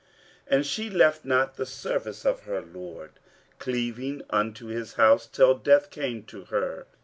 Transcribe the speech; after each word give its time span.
And 0.47 0.65
she 0.65 0.89
left 0.89 1.25
not 1.25 1.57
the 1.57 1.65
service 1.67 2.25
of 2.25 2.45
her 2.45 2.59
Lord, 2.59 3.19
cleaving 3.59 4.23
unto 4.31 4.65
His 4.65 4.93
House, 4.93 5.27
till 5.27 5.53
death 5.53 5.91
came 5.91 6.23
to 6.23 6.45
her." 6.45 6.87